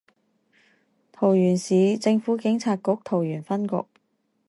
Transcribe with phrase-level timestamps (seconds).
[1.11, 3.85] 桃園市政府警察局桃園分局